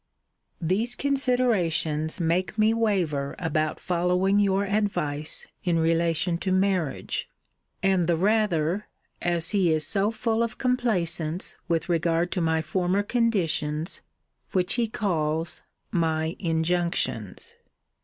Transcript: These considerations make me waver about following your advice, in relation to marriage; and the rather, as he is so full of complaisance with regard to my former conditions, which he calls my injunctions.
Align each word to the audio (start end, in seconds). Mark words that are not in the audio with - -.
These 0.59 0.95
considerations 0.95 2.19
make 2.19 2.57
me 2.57 2.73
waver 2.73 3.35
about 3.37 3.79
following 3.79 4.39
your 4.39 4.65
advice, 4.65 5.45
in 5.63 5.77
relation 5.77 6.39
to 6.39 6.51
marriage; 6.51 7.29
and 7.83 8.07
the 8.07 8.17
rather, 8.17 8.87
as 9.21 9.49
he 9.51 9.71
is 9.71 9.85
so 9.85 10.09
full 10.09 10.41
of 10.41 10.57
complaisance 10.57 11.55
with 11.67 11.87
regard 11.87 12.31
to 12.31 12.41
my 12.41 12.63
former 12.63 13.03
conditions, 13.03 14.01
which 14.53 14.73
he 14.73 14.87
calls 14.87 15.61
my 15.91 16.35
injunctions. 16.39 17.53